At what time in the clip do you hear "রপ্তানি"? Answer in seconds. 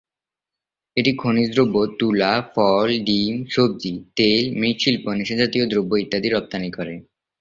6.29-6.69